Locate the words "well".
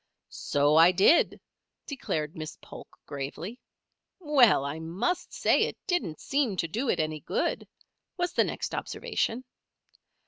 4.19-4.65